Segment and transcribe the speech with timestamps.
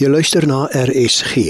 [0.00, 1.42] Jy luister na RSG.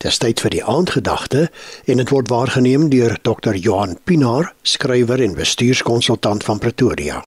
[0.00, 1.50] Dis tyd vir die aandgedagte
[1.84, 3.58] en dit word waargeneem deur Dr.
[3.60, 7.18] Johan Pinaar, skrywer en bestuurskonsultant van Pretoria.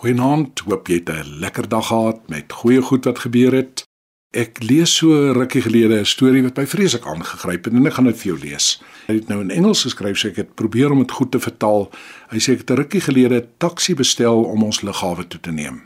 [0.00, 3.84] Goeienaand, hoop jy het 'n lekker dag gehad met goeie goed wat gebeur het.
[4.32, 8.08] Ek lees so rukkie gelede 'n storie wat my vreeslik aangegryp het en ek gaan
[8.08, 8.82] dit vir jou lees.
[9.08, 11.90] Hy het nou in Engels geskryf, so ek het probeer om dit goed te vertaal.
[12.30, 15.50] Hy sê ek het 'n rukkie gelede 'n taxi bestel om ons lughawe toe te
[15.50, 15.82] neem.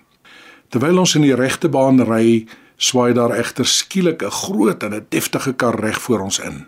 [0.68, 2.46] Terwyl ons in die regte baan ry,
[2.84, 6.66] swaai daar egter skielik 'n groot en 'n deftige kar reg voor ons in.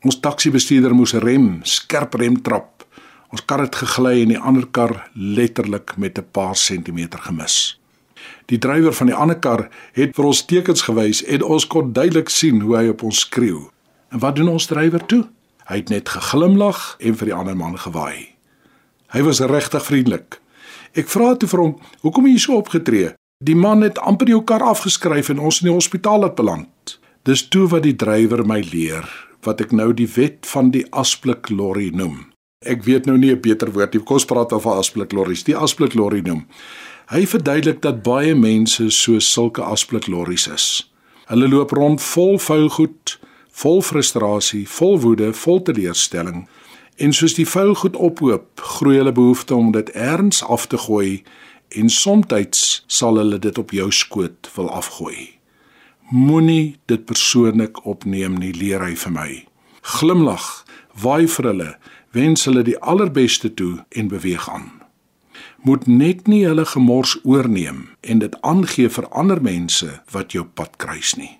[0.00, 2.84] Ons taksibestuurder moes rem, skerp rem trap.
[3.30, 7.80] Ons kar het gegly en die ander kar letterlik met 'n paar sentimeter gemis.
[8.46, 12.28] Die drywer van die ander kar het vir ons tekens gewys en ons kon duidelik
[12.28, 13.70] sien hoe hy op ons skreeu.
[14.10, 15.28] En wat doen ons drywer toe?
[15.64, 18.28] Hy het net geglimlag en vir die ander man gewaai.
[19.14, 20.40] Hy was regtig vriendelik.
[20.94, 24.42] Ek vra toe vir hom: "Hoekom het jy so opgetree?" Die man het amper jou
[24.44, 26.98] kar afgeskryf en ons in die hospitaal het beland.
[27.24, 29.06] Dis toe wat die drywer my leer
[29.46, 32.18] wat ek nou die wet van die asblik lorry noem.
[32.68, 34.02] Ek weet nou nie 'n beter woord nie.
[34.04, 35.44] Kom ons praat oor asblik lorries.
[35.44, 36.44] Die asblik lorry noem.
[37.08, 40.92] Hy verduidelik dat baie mense so sulke asblik lorries is.
[41.26, 43.18] Hulle loop rond vol vuil goed,
[43.50, 46.48] vol frustrasie, vol woede, vol teleurstelling.
[46.96, 51.22] En soos die vuil goed ophoop, groei hulle behoefte om dit erns af te gooi
[51.70, 55.38] en soms sal hulle dit op jou skoot wil afgooi.
[56.10, 59.30] Moenie dit persoonlik opneem nie, leer hy vir my.
[59.80, 60.64] Glimlag,
[60.98, 61.70] waai vir hulle,
[62.10, 64.70] wens hulle die allerbeste toe en beweeg aan.
[65.62, 70.76] Moet net nie hulle gemors oorneem en dit aangee vir ander mense wat jou pad
[70.82, 71.38] kruis nie.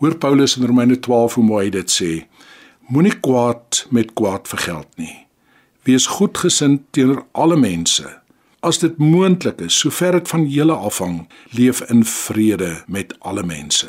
[0.00, 2.26] Hoor Paulus in Romeine 12 hoe mooi dit sê:
[2.88, 5.26] Moenie kwaad met kwaad vergeld nie.
[5.88, 8.19] Wees goedgesind teenoor alle mense
[8.60, 11.22] As dit moontlik is, sover dit van julle afhang,
[11.56, 13.88] leef in vrede met alle mense.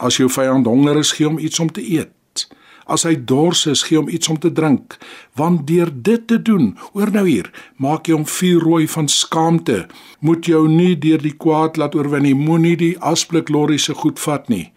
[0.00, 2.46] As jou vyand honger is, gee hom iets om te eet.
[2.88, 4.96] As hy dors is, gee hom iets om te drink,
[5.36, 9.84] want deur dit te doen, hoor nou hier, maak jy hom vuurrooi van skaamte.
[10.24, 14.18] Moet jou nie deur die kwaad laat oorwin nie, moenie die asblik lorry se goed
[14.24, 14.72] vat nie,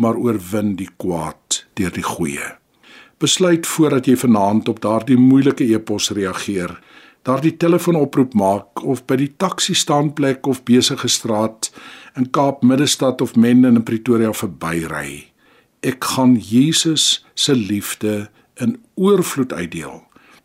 [0.00, 2.54] maar oorwin die kwaad deur die goeie.
[3.20, 6.78] Besluit voordat jy vanaand op daardie moeilike epos reageer
[7.24, 11.70] daardie telefoonoproep maak of by die taxi staanplek of besige straat
[12.18, 15.30] in Kaap Middestad of Menden in Pretoria verbyry.
[15.84, 18.28] Ek gaan Jesus se liefde
[18.60, 20.02] in oorvloed uitdeel.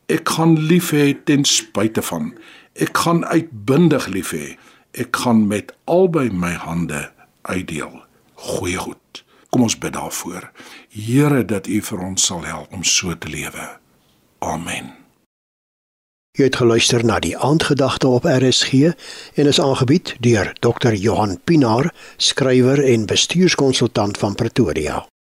[0.09, 2.31] Ek gaan lief hê ten spyte van.
[2.79, 4.55] Ek gaan uitbundig lief hê.
[4.97, 7.09] Ek gaan met albei my hande
[7.47, 8.01] uitdeel.
[8.39, 9.23] Goeie goed.
[9.49, 10.49] Kom ons bid daarvoor.
[10.89, 13.69] Here dat U vir ons sal help om so te lewe.
[14.39, 14.98] Amen.
[16.39, 18.93] Jy het geluister na die aandgedagte op RSG
[19.35, 20.95] en is aangebied deur Dr.
[20.95, 25.09] Johan Pinaar, skrywer en bestuurskonsultant van Pretoria.